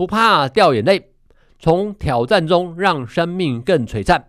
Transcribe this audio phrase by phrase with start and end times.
[0.00, 1.10] 不怕掉眼泪，
[1.58, 4.28] 从挑战中让生命更璀璨，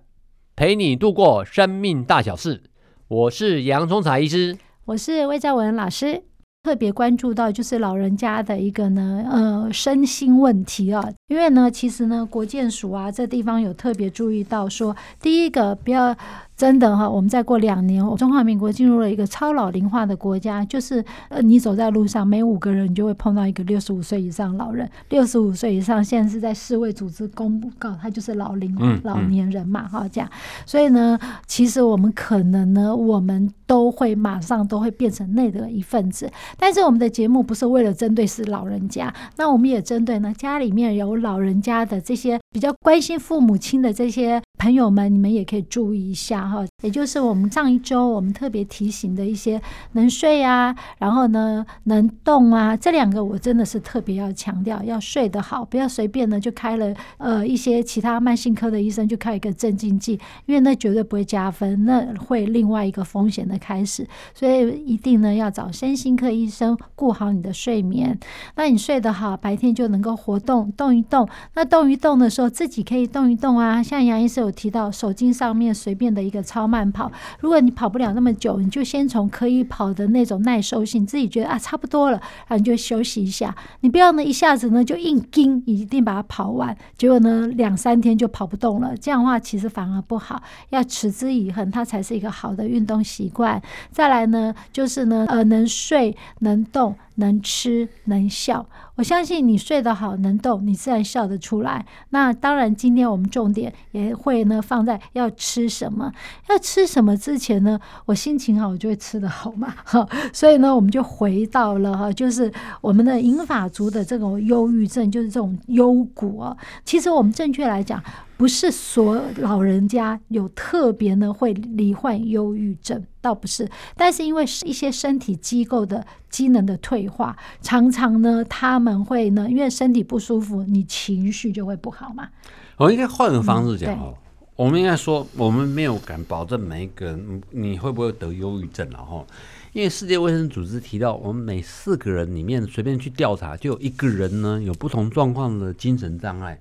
[0.54, 2.62] 陪你度过生命大小事。
[3.08, 6.24] 我是洋葱茶医师，我是魏兆文老师，
[6.64, 16.14] 特别关注到就是老人家的一个呢，呃，身心问题啊，因为呢，其实呢，国健署啊，这地方有特别注意到说，第一个不要。
[16.56, 24.88] 真的哈，我们再过两年，中华民国进入了一个超老龄化的国家，就是呃，你走在路上，每五个人你就会碰到一个六十五岁以上老人。
[25.10, 30.30] 六十五岁以上，现在是在世卫组织公布告他就是老龄老年人嘛，哈、嗯，这样。
[30.66, 36.30] 所以呢，其实我们可能呢，我们都会马上都会变成那的一份子。
[36.60, 46.66] 但是我们的节目不是为了针对是老人家，那我们也针对呢家里面有老人家的这些比较关心父母亲的这些朋友们，你们也可以注意一下哈。
[46.82, 49.62] 也就是我们上一周我们特别提醒的一些
[49.94, 68.20] 能睡啊，然后呢能动啊，这两个我真的是特别要强调，要睡得好，不要随便呢就开了呃一些其他慢性科的医生就开一个镇静剂，因为那绝对不会加分，那会另外一个风险的开始，所以一定呢要找身心科医生顾好你的睡眠。
[68.56, 76.42] 那你睡得好，白天就能够活动动一动，那动一动的时候自己可以动一动啊，像杨医师有提到手机上面随便的一个。
[76.42, 83.54] 操慢跑，如果你跑不了那么久，你就先从可以跑的那种耐受性，自己觉得啊差不多了，然后你就休息一下。
[83.82, 88.96] 你不要呢一下子呢就硬盯，一定把它跑完，结果呢两三天就跑不动了。
[88.96, 93.62] 这样的话其实反而不好，要持之以恒，它才是一个好的运动习惯。
[93.92, 96.96] 再来呢，就是呢呃能睡能动。
[97.22, 98.66] 能吃能笑，
[98.96, 101.86] 我相信你睡得好能动，你自然笑得出来。
[102.10, 106.12] 那当然，今天我们重点也会呢放在要吃什么，
[106.50, 109.74] 要吃什么之前呢，我心情好，我就会吃得好嘛。
[109.86, 116.58] 哈， 所以呢，我们就回到了哈，就是我们的银发族的这种忧郁症，就是这种忧谷啊。
[116.84, 118.04] 其实我们正确来讲。
[118.42, 132.30] 不是所有老人家有特别呢会罹患忧郁症，倒不是，但是因为一些身体机构的机能的退化，常常呢他们会呢因为身体不舒服，你情绪就会不好嘛。
[132.78, 134.18] 我应该换个方式讲哦，
[134.56, 139.24] 我们应该说我们没有敢保证每一个人你会不会得忧郁症了哈，
[139.72, 146.60] 因为世界卫生组织提到，我们每四个人里面随便去调查，就有一个人呢有不同状况的精神障碍。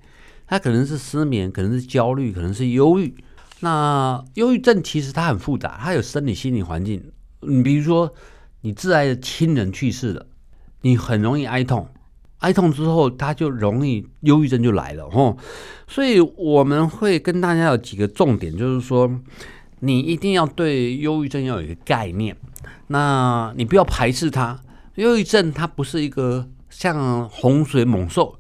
[0.51, 3.15] 他可能是失眠，可能是焦虑，可能是忧郁。
[3.61, 7.13] 那忧郁症其实它很复杂，它有生理、心理环境。
[7.43, 8.13] 你比如说，
[8.63, 10.27] 你挚爱的亲人去世了，
[10.81, 11.87] 你很容易哀痛，
[12.39, 15.39] 哀痛之后，他就容易忧郁症就来了吼。
[15.87, 19.09] 所以我们会跟大家有几个重点，就是说，
[19.79, 22.37] 你一定要对忧郁症要有一个概念。
[22.89, 24.61] 那你不要排斥它，
[24.97, 28.37] 忧郁症它不是一个像洪水猛兽。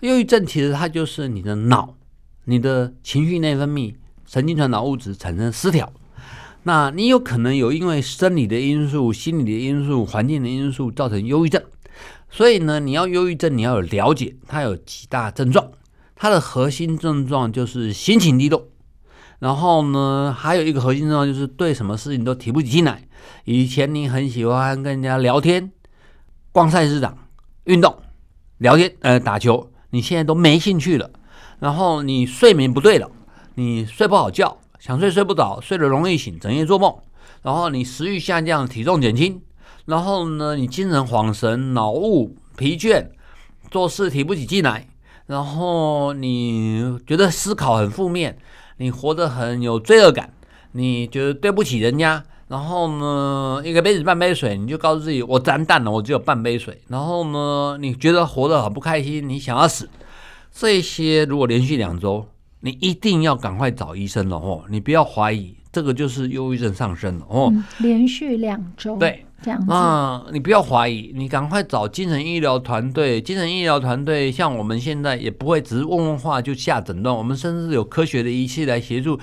[0.00, 1.96] 忧郁症其实它就是你的脑、
[2.44, 3.94] 你的情绪内分泌、
[4.26, 5.92] 神经传导物质产生失调。
[6.62, 11.62] 那你有可能有因为生理的因素、心理的因素、环境的因素造成忧郁症。
[12.30, 15.72] 所以呢，你要忧郁症，你要有了解它有几大症状。
[16.14, 18.68] 它的核心症状就是心情低落，
[19.38, 23.08] 然后呢，还有一个核心症状就是对什么事情都提不起劲来。
[23.44, 25.72] 以前你很喜欢跟人家聊天、
[26.52, 27.16] 逛菜市场、
[27.64, 27.96] 运动、
[28.58, 29.67] 聊天、呃打球。
[29.90, 31.10] 你现在都没兴趣了，
[31.60, 33.10] 然后你睡眠不对了，
[33.54, 36.94] 你睡不好觉，想睡睡不着，睡得容易醒，整夜做梦，
[37.42, 39.40] 然后你食欲下降，体重减轻，
[39.86, 43.08] 然后呢，你精神恍神、脑雾、疲倦，
[43.70, 44.88] 做事提不起劲来，
[45.26, 48.38] 然后你觉得思考很负面，
[48.76, 50.32] 你活得很有罪恶感，
[50.72, 52.24] 你觉得对不起人家。
[52.48, 56.80] 然后呢，一个杯子半杯水，你就告诉自己，我沾蛋了，我只有半杯水。
[56.88, 59.88] 然后呢，你觉得活得很不开心，你想要死。
[60.50, 62.26] 这些如果连续两周，
[62.60, 67.52] 你一定要赶快找医生了哦，你不要怀疑，这个就是忧郁症上升了哦。
[67.54, 68.96] 嗯，连续两周。
[68.96, 69.24] 对。
[69.40, 73.20] 这样啊，你不要怀疑，你赶快找精神医疗团队。
[73.20, 79.16] 精神医疗团队像我们现在也不会只是问问话就下诊断，我们甚至有科学的仪器来协助。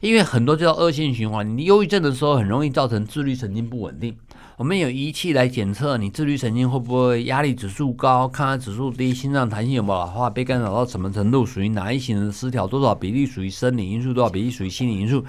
[0.00, 4.12] 因为很多叫恶性循环，你忧郁症的时候很容易造成自律神经不稳定，
[4.60, 15.24] 我们有仪器来检测你自律神经会不会压力指数高、抗压指数低、心脏弹性有没有老化、被干扰到什么程度、属于哪一型的失调、多少比例属于生理因素、多少比例属于心理因素，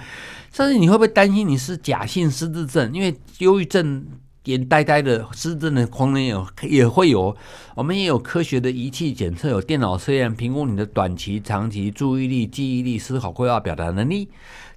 [0.52, 2.92] 甚至你会不会担心你是假性失智症？
[2.92, 4.04] 因为忧郁症。
[4.46, 7.36] 眼呆呆的失智的狂人有也会有，
[7.76, 14.28] 我们也有科学的仪器检测，有电脑测验评估你的短期、长期注意力、记忆力、思考、规划、表达能力，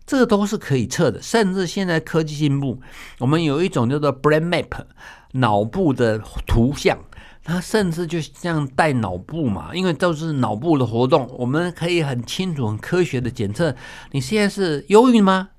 [0.06, 1.22] 这都是可以测的。
[1.22, 2.80] 甚至现在科技进步，
[3.20, 4.86] 我们有一种叫做 Brain Map
[5.34, 6.98] 脑部的图像，
[7.44, 13.76] 它甚至就像带脑部嘛，因为都是脑部的活动，我们可以很清楚、很科学的检测
[14.12, 15.50] 你现在是忧郁吗？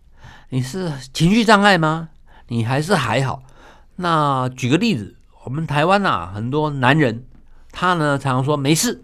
[0.51, 2.11] 你是情绪障碍吗？
[2.49, 3.43] 你还是还好？
[3.97, 7.25] 那举个例子，我们台湾啊，很多男人，
[7.73, 9.03] 他呢常常说没事，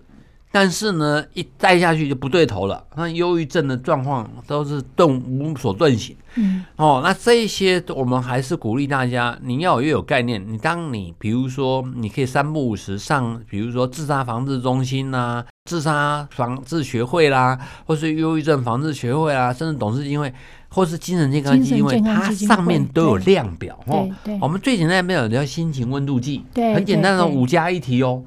[0.53, 2.85] 但是呢一待下去就不对头了。
[2.95, 6.15] 那忧郁症的状况都是顿无所遁形。
[6.35, 10.43] 嗯，哦，那这一些我们还是鼓励大家，你要有越有概念。
[10.47, 20.33] 你当你比如说，你可以三不五时上，比如说自杀防治中心呐、啊、自杀防治学会啦，或是忧郁症防治学会啦，甚至董事基金会。
[20.75, 24.09] 或是精神健康基金会，它上面都有量表哦。
[24.41, 28.23] 我们最简单的没有叫心情温度计，很简单的五加一题哦。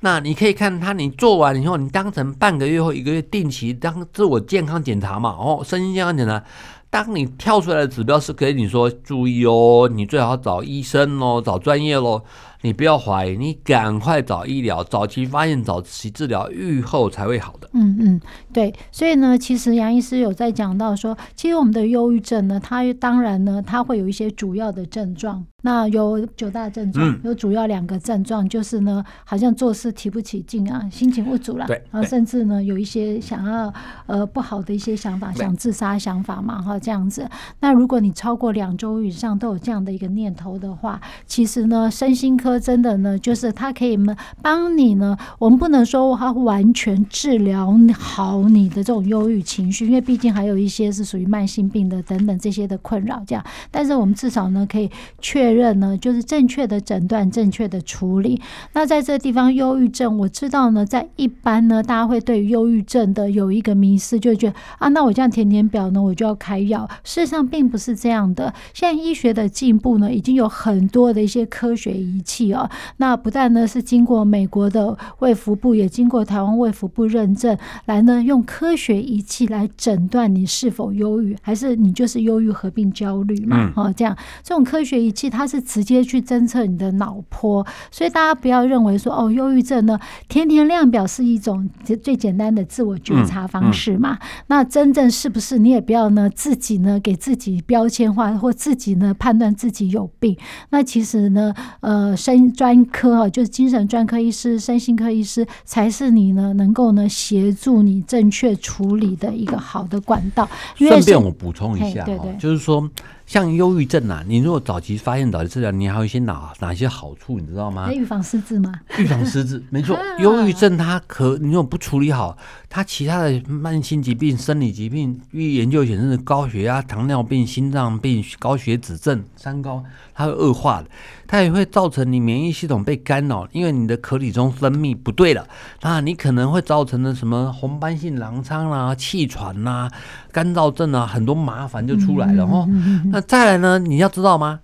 [0.00, 5.30] 那你可以看他，你做完以后，你当成半个月或一个月定期当自我健康检查嘛。
[5.30, 6.42] 哦，身心健康检查，
[6.88, 12.22] 当你跳出来的指标是给你说注意哦，你最好找医生哦，找专业喽。
[12.62, 17.68] 你不要怀疑，你赶快找医疗，早期发现，早期治疗，愈后才会好的。
[17.72, 18.20] 嗯嗯，
[18.52, 18.74] 对。
[18.92, 25.44] 所以呢，其实杨医师有在讲到说，其实我们的忧郁症呢，它当然呢，它会有一些主要的症状。
[25.62, 33.70] 那有九大症状，有主要两个症状，就是呢，好像做事提不起劲啊，心情不足啦，然后甚至呢，有一些想要
[34.06, 37.28] 呃不好的一些想法，想自杀想法嘛，哈，这样子。
[37.60, 53.44] 那如果你超过两周以上都有这样的一个念头的话，其实呢，身心科说真的呢，就是它可以帮帮你呢，我们不能说它完全治疗好你的这种忧郁情绪，因为毕竟还有一些是属于慢性病的等等这些的困扰，这样。
[53.70, 58.40] 但是我们至少呢，可以确认呢，就是正确的诊断、正确的处理。
[58.72, 66.88] 那在这地方，忧郁症，我知道呢，在一般呢，大家会对忧郁症的有一个迷思，就觉得啊，那我这样填填表呢，我就要开药。
[67.04, 68.52] 事实上并不是这样的。
[68.74, 72.70] 现在医学的进步呢，已经有很多的一些科学仪器啊。
[72.96, 77.54] 那不但呢是经过美国的卫福部，也经过台湾卫福部认证，
[77.84, 83.70] 来呢用科学仪器来诊断你是否忧郁，还是你就是忧郁合并焦虑嘛？
[83.76, 85.50] 哦，这样这种科学仪器它。
[85.50, 89.98] 是直接去侦测你的脑波，所以大家不要认为说哦，忧郁症呢，
[90.28, 91.68] 天天量表是一种
[92.00, 94.12] 最简单的自我觉察方式嘛。
[94.12, 100.36] 嗯嗯、那真正是不是你也不要呢自己呢给自己标签化，或自己呢判断自己有病。
[100.68, 110.48] 那其实呢，呃，身专科啊，就是精神专科医师、身心科医师，才是你呢能够呢协助你正确处理的一个好的管道。
[110.76, 112.88] 顺便我补充一下，对对，就是说。
[113.30, 117.88] 像忧郁症啊，你如果早期发现、早期治疗，你还有一些哪哪些好处，你知道吗？
[117.92, 118.72] 预防失智吗？
[118.98, 119.96] 预防失智， 没错。
[120.18, 122.36] 忧郁症它可，你如果不处理好，
[122.68, 130.88] 它其他的慢性疾病、生理疾病，据研究显示，高血压、糖尿病、心脏病、高血脂症、三高，它会恶化的。
[131.28, 135.46] 它也会造成你免疫系统被干扰，因为你的壳体中分泌不对了，
[135.82, 139.88] 那你可能会造成的什么红斑性狼疮啦、气喘啦、
[140.32, 142.68] 干燥症啊，很多麻烦就出来了哦。
[143.12, 144.60] 那再来呢，你要知道吗？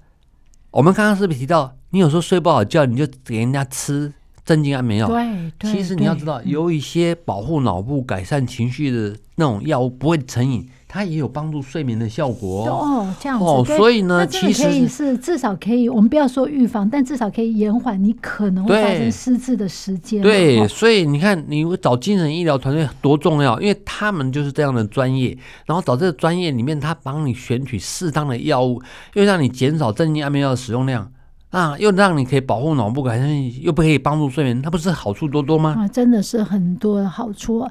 [0.71, 4.13] 我们刚刚是不是提到，你有时候睡不好觉，你就给人家吃
[4.45, 5.09] 镇静安眠药？
[5.09, 10.69] 对，其实你要知道，有一些保护脑部、改善情绪的那种药物不会成瘾。
[10.97, 20.23] 它也有帮助睡眠的效果哦，这样子哦，所以呢，其实可以是至少可以，我们不要说预防，但至少可以延缓你可能会发生失智的时间。
[20.23, 25.37] 对，所以你看，你找精神医疗团队多重要，因为他们就是这样的专业，
[25.67, 28.81] 然后找这个专业里面，他帮你选取适当的药物，
[29.13, 31.13] 又让你减少镇静安眠药的使用量
[31.51, 35.77] 啊，又让你可以保护脑部改善，又不可以帮助睡眠，它不是好处多多吗？
[35.79, 37.71] 啊，真的是很多的好处啊。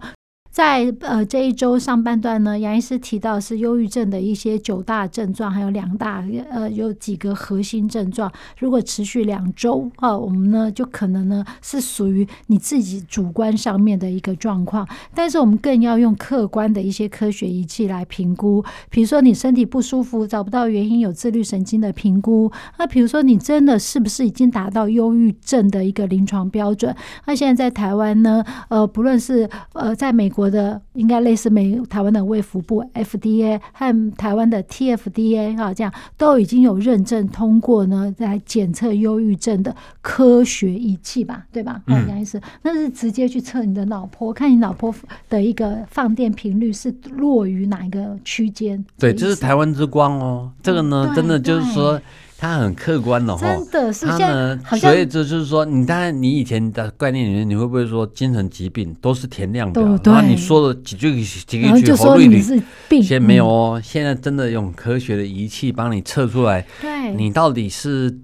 [0.55, 8.31] 在呃这一周上半段呢，杨医师提到是忧郁症的一些九大症状，还有两大呃有几个核心症状。
[8.57, 14.87] 如果持续两周啊，我们呢就可能呢是属于你自己主观上面的一个状况。
[15.13, 22.49] 但是我们更要用客观的一些科学仪器来评估，比如说你身体不舒服找不到原因，有自律神经的评估。
[22.77, 26.95] 那比如说你真的是不是已经达到忧郁症的一个临床标准？
[27.25, 30.44] 那现在在台湾呢，呃，不论是呃在美国。
[30.45, 41.81] 国的应该类似美台湾的卫福部 FDA 和台湾的 TFDA 哈，这样都已经有认证通过呢，来检测忧郁症的科学仪器吧，对吧？
[41.87, 44.93] 嗯，杨医师，那是直接去测你的脑波，看你脑波
[45.27, 48.85] 的一个放电频率是落于哪一个区间。
[48.99, 50.51] 对，这是台湾之光哦。
[50.61, 51.99] 这个呢，真的就是说。
[52.37, 59.83] 它很客观的哈，真的是它呢，所以这就是说，你当然你以前的概念里面，你会不会说精神疾病都是填量表？
[60.03, 63.81] 然后你说了几句几个句，后绿绿，先没有哦。
[63.83, 68.15] 现在真的用科学的仪器帮你测出来，对，你到底是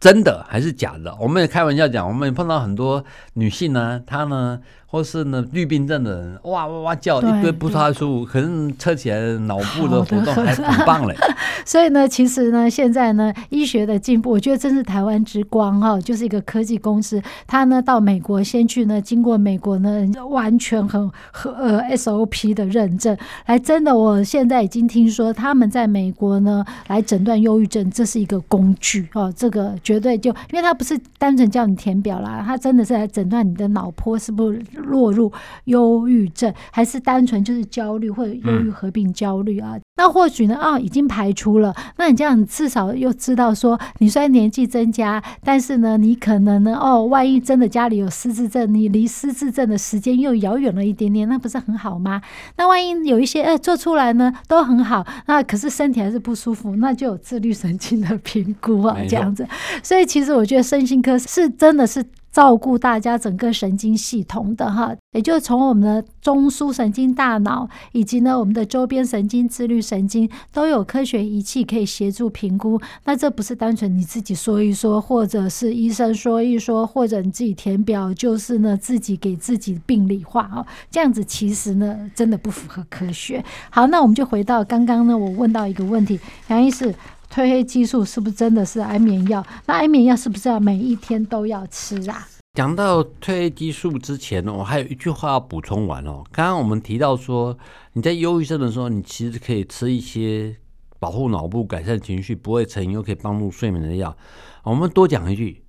[0.00, 1.14] 真的还是假的？
[1.20, 4.60] 我们也开玩笑讲，我们也碰到很多女性呢，她呢。
[4.90, 11.14] 或是呢，绿病症的人哇哇哇叫一堆不太舒服，可能测起来脑部的活动还很棒嘞。
[11.66, 23.14] 所以呢，其实呢，现在呢，医学的进步，我觉得真是台湾之光哈，就是一个科技公司，它呢到美国先去呢，经过美国呢完全很和呃 SOP 的认证，
[23.44, 34.62] 来真的，我现在已经听说他们在美国呢来诊断忧郁症，这是一个工具哦，这个绝对就因为它不是单纯叫你填表啦，它真的是来诊断你的脑波是不是。
[34.78, 35.32] 落入
[35.64, 39.72] 忧郁症，还是单纯就是焦虑或者忧郁合并焦虑啊？
[39.76, 40.56] 嗯、那或许呢？
[40.56, 41.74] 啊、哦，已经排除了。
[41.96, 52.20] 那你这样至少又知道说，你虽然年纪增加，但是呢，你可能呢，哦，万一真的家里有失智症，你离失智症的时间又遥远了一点点，那不是很好吗？
[52.56, 59.46] 那万一有一些呃做出来呢，都很好，那可是身体还是不舒服，那就有自律神经的评估啊，这样子。
[59.82, 62.04] 所以其实我觉得身心科是真的是。
[62.30, 72.80] 照顾大家整个神经系统的哈，也就是从我们的中枢神经大脑，以及呢我们的周边神经、自律神经，都有科学仪器可以协助评估。
[73.04, 83.44] 那这不是单纯你自己说一说，或者是医生说一说，或者你自己填表，就是呢自己给自己病理化啊，这样子其实呢真的不符合科学。
[83.70, 86.94] 好，那我们就回到刚刚呢，我问到一个问题，杨医师。
[87.30, 89.44] 褪黑激素是不是真的是安眠药？
[89.66, 92.26] 那安眠药是不是要每一天都要吃啊？
[92.54, 96.24] 讲到褪黑激素之前呢，我还有一句话要补充完哦。
[96.32, 97.56] 刚刚我们提到说，
[97.92, 100.56] 你在忧郁症的时候，你其实可以吃一些
[100.98, 104.16] 保护脑部、改善情绪、不会成瘾又可以帮助睡眠的药。
[104.64, 105.62] 我们多讲一句，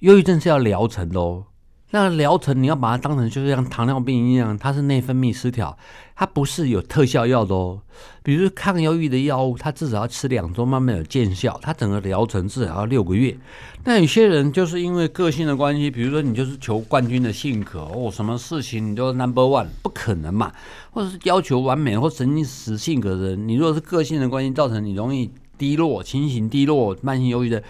[0.00, 1.44] 忧郁症是要疗程的哦。
[1.94, 5.76] 那疗程你要把它当成就是像糖尿病一样，它是内分泌失调，
[6.16, 7.82] 它不是有特效药的哦。
[8.22, 11.60] 比如抗忧郁的药物，它至少要吃两周，慢慢有见效。
[11.62, 13.36] 它整个疗程至少要六个月。
[13.84, 20.50] 那有些人就是因为个性的关系，比如说你就是求冠军的性格哦，什么事情你都 number one，不可能嘛。
[20.92, 27.62] 或者是要求完美或神经质性格的人，你如果是个性的关系，造成你容易低落、情绪低落、慢性忧郁的。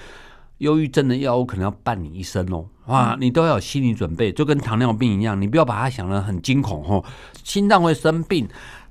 [0.59, 7.05] 忧郁症的药物可能要伴你一生哦，哇，你都要有心理准备，就跟糖尿病一样，你不要把它想得很惊恐哦。
[7.45, 8.49] 心脏会生病，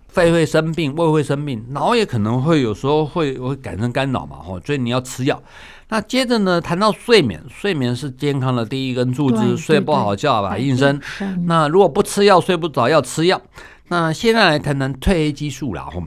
[0.08, 5.42] 肺会生病，胃会生病，脑也可能会有时候会会产生干扰嘛，吼，所以你要吃药。
[5.90, 10.98] 那接着呢，谈到睡眠，睡眠是健康的第一根柱子，睡不好觉吧，应生。
[11.46, 13.42] 那如果不吃药睡不着，要吃药。
[13.90, 16.02] 那现在来谈谈褪黑激素啦，吼，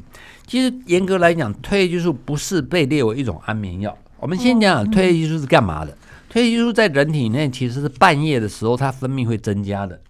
[0.47, 3.95] 其实严格来讲，褪黑激素不是被列为一种安眠药。
[4.19, 5.95] 我们先讲讲褪黑激素是干嘛的。
[6.35, 10.01] 褪黑激素在人体内其实是半夜的时候它分泌会增加的。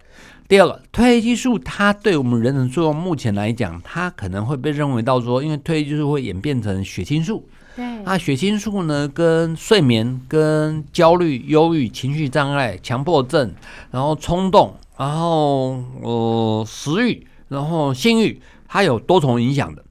[0.49, 7.47] 第二个，褪黑激素它对我们人的作用，目前来讲，它可能会被认为到说，因为褪黑激素会演变成血清素。
[7.77, 7.85] 对。
[8.05, 13.53] 那血清素呢，跟睡眠、跟焦虑、忧郁、情绪障碍、强迫症，
[13.91, 19.85] 然后冲动，然后呃食欲，然后性欲，它有多重影响的。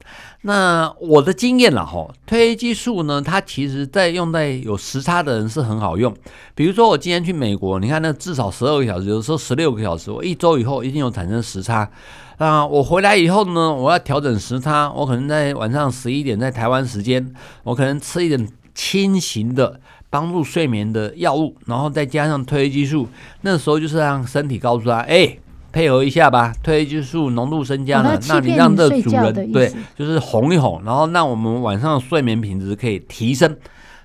[0.46, 6.14] 那我的经验了哈，褪黑激素呢，它其实在用在有时差的人是很好用。
[6.54, 11.88] 比如说我今天去美国，你看那至少十二个小时，有时候十六个小时，我一周以后一定有产生时差。
[12.36, 23.08] 啊，我回来以后呢，我要调整时差，我可能在晚上十一点在台湾时间，我可能吃一点轻型的帮助睡眠的药物，然后再加上褪黑激素，
[23.40, 25.38] 那时候就是让身体告诉他，哎。
[25.74, 33.56] 配合一下吧，褪黑激素浓度增加了，那你让这主人对，就是哄一哄，然后让我们晚上睡眠品质可以提升。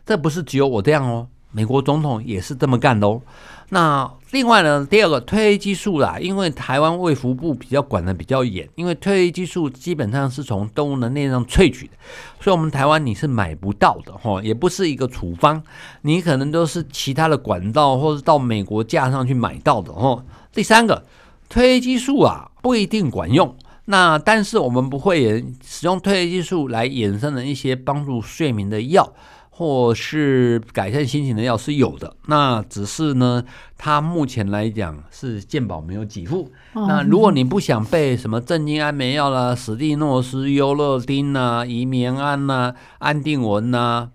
[0.03, 3.21] 这不是只有我这样哦，美国总统也是这么干的哦。
[3.69, 11.93] 那另外呢，第二个褪黑激素啦，因为台湾卫福部比较管的比较严，因为褪黑激素基本上是从动物的内脏萃取的，
[12.41, 15.61] 所以我们台湾你是买不到的哈，也不是一个处方，
[16.01, 20.25] 你可能都是其他的管道或者到美国架上去买到的哈。
[20.51, 21.03] 第三个。
[21.49, 23.55] 褪黑激素啊，不一定管用。
[23.85, 29.11] 那但是我们不会使用褪黑激素来衍生的一些帮助睡眠的药，
[29.49, 33.43] 或是改善心情的药是有的，那只是呢，
[33.79, 36.51] 它目前来讲是健保没有给付。
[36.73, 44.11] 哦、那如果你不想被什么镇静安眠药啦、史蒂诺斯、优乐丁呐、怡眠安呐、安定文呐、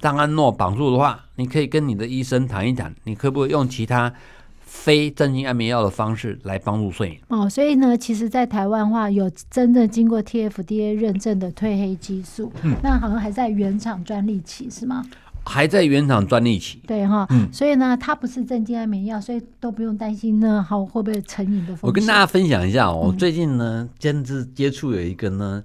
[0.00, 4.12] 张安诺绑住的话，你可以跟你的医生谈一谈，你可不可以用其他。
[4.74, 15.04] 非镇静安眠药的方式来帮助睡眠哦，所以呢，其实，在台湾话有真正经过 TFDA 认证的褪黑激素，嗯，那好像还在原厂专利期是吗？
[15.44, 21.80] 还在原厂专利期，对哈，嗯，所以呢，它不是镇静安眠药，所以都不用担心呢，好会不会成瘾的风险。
[21.82, 25.62] 我跟大家分享一下，我、嗯、最近呢，兼职接触有一个呢。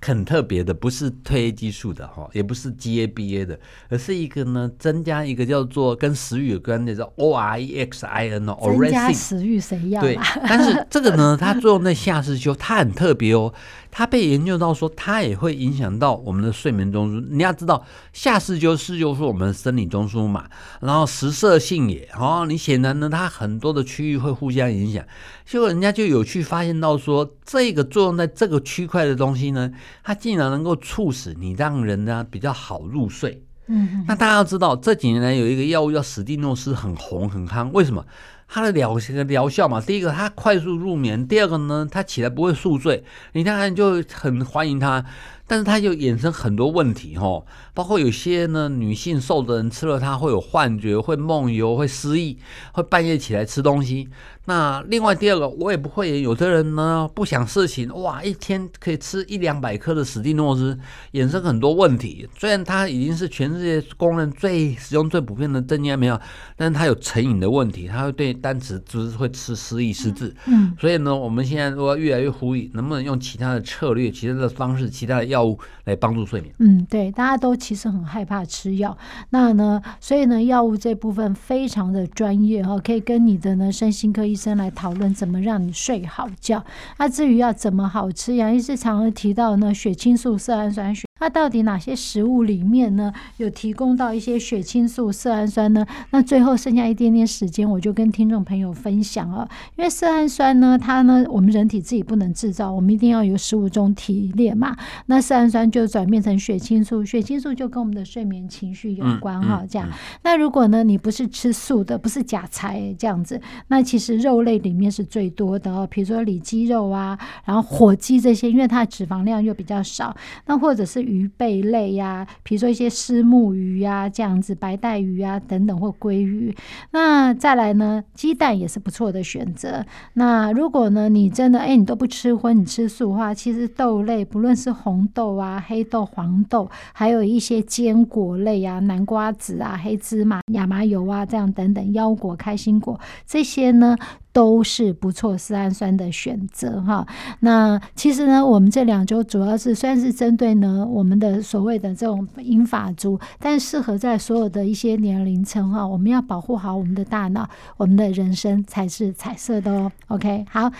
[0.00, 10.00] 很特别的，不是褪黑激素的哈，也不是 GABA 的，而是一个呢，增加一个叫做跟食欲有关的叫 OREXIN 哦，增加食欲谁要？
[10.00, 13.52] 对，但是这个呢，它作用在下视丘，它很特别哦。
[13.90, 17.24] 它被研究到说，它也会影响到我们的睡眠中枢。
[17.30, 20.44] 你要知道，下视丘是就是我们的生理中枢嘛，
[20.82, 25.02] 然后食色性也哦，你显然呢，它很多的区域会互相影响。
[25.46, 29.72] 结果人家就有去发现到说，这个作用在这个区块的东西呢，
[30.04, 33.42] 它竟然能够促使你让人呢比较好入睡。
[33.68, 38.04] 嗯，那大家要知道，这几年来有一个药物叫史蒂诺斯，很红很夯，为什么？
[38.48, 45.04] 它的疗疗效嘛，第一个它快速入眠，第二个呢，它起来不会宿醉，你当然就很欢迎它。
[45.50, 52.36] 但是它就衍生很多问题哈，包括有些呢女性瘦的人吃了它会有幻觉、会梦游、会失忆、
[52.72, 54.10] 会半夜起来吃东西。
[54.44, 60.78] 那另外第二个我也不会，有的人呢不想事情，哇，一天可以吃一两百颗的史蒂诺斯，
[61.12, 62.28] 衍生很多问题。
[62.38, 66.20] 虽然它已经是全世界公认最使用最普遍的镇静安眠药，
[66.56, 70.36] 但是它有成瘾的问题，它会对单词就是会吃失忆失智。
[70.46, 75.38] 嗯，所以呢，我们现在如果越来越呼吁，能不能用其他的策略、其他的方式、其他的药。
[75.38, 76.52] 药物来帮助睡眠。
[76.58, 78.98] 嗯，对，大家都其实很害怕吃药。
[79.30, 86.64] 那呢，所以呢，药物这部分非常的专业哈，可以跟你的呢身心科医生来讨论怎么让你睡好觉。
[86.98, 91.07] 那至于要怎么好吃，杨医师常常提到呢，血清素、色氨酸、血。
[91.20, 95.84] 那到底哪些食物里面呢，有提供到一些血清素、色氨酸呢？
[96.10, 99.48] 那最后剩下一点点时间，我就跟听众朋友分享啊。
[99.76, 104.76] 因为色氨酸呢，它呢，我们人体自己不能制造，我们一定要由食物中提炼嘛。
[105.06, 109.64] 那色氨酸就转变成血清素，血清素就跟我们的睡眠情绪有关哈。
[109.68, 109.88] 这样，
[110.22, 121.07] 那如果呢，你不是吃素的，不是假菜这样子，那其实肉类里面是最多的哦，比如说里脊肉啊，然后火鸡这些，因为它的脂肪量又比较少，那或者是。
[121.08, 126.54] 鱼贝类呀，比如说一些丝目鱼呀，这样子白带鱼啊等等，或鲑鱼。
[126.90, 129.84] 那再来呢，鸡蛋也是不错的选择。
[130.12, 143.96] 那如果呢，你真的哎，你都不吃荤，你吃素的话，其实豆类，不论是红豆啊、黑豆、黄豆，还有一些坚果类啊，南瓜子啊、黑芝麻、亚麻油啊，这样等等，腰果、开心果这些呢。
[144.38, 147.04] 都是不错色氨酸的选择哈。
[147.40, 155.84] 那其实呢，我们这两周主要是算是针对呢我们的所谓的这种银发族，但适合在所有的一些年龄层哈。
[155.84, 159.90] 我们要保护好我们的大脑，我们的人生才是彩色的哦。
[160.06, 160.70] OK，好，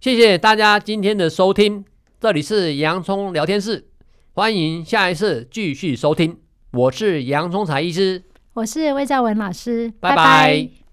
[0.00, 1.84] 谢谢大家今天的收听，
[2.18, 3.84] 这里是洋葱聊天室，
[4.32, 6.36] 欢迎下一次继续收听。
[6.72, 10.16] 我是杨聪财医师，我是魏兆文老师，拜拜。
[10.16, 10.85] 拜拜。